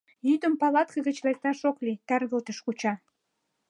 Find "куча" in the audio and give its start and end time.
2.65-2.93